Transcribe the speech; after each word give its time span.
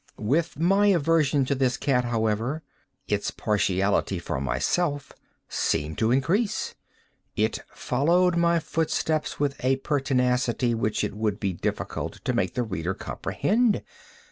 With 0.17 0.57
my 0.57 0.87
aversion 0.87 1.45
to 1.45 1.53
this 1.53 1.77
cat, 1.77 2.05
however, 2.05 2.63
its 3.07 3.29
partiality 3.29 4.17
for 4.17 4.41
myself 4.41 5.11
seemed 5.47 5.99
to 5.99 6.09
increase. 6.09 6.73
It 7.35 7.59
followed 7.71 8.35
my 8.35 8.57
footsteps 8.57 9.39
with 9.39 9.63
a 9.63 9.75
pertinacity 9.75 10.73
which 10.73 11.03
it 11.03 11.13
would 11.13 11.39
be 11.39 11.53
difficult 11.53 12.13
to 12.25 12.33
make 12.33 12.55
the 12.55 12.63
reader 12.63 12.95
comprehend. 12.95 13.83